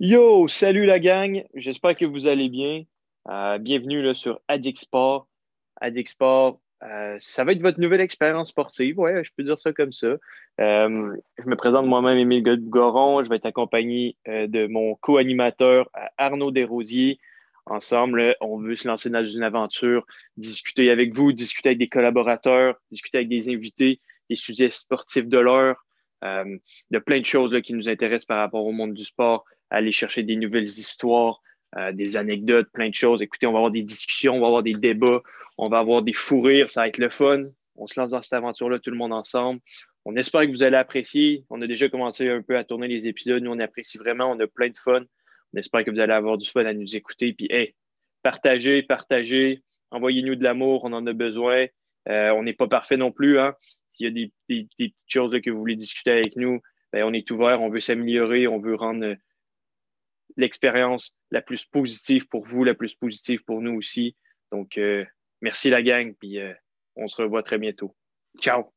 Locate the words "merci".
65.40-65.70